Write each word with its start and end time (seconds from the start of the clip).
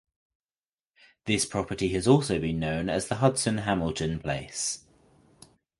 This 1.25 1.45
property 1.45 1.89
has 1.89 2.07
also 2.07 2.39
been 2.39 2.59
known 2.59 2.89
as 2.89 3.07
the 3.07 3.17
Hudson 3.17 3.59
Hamilton 3.59 4.17
Place. 4.19 4.83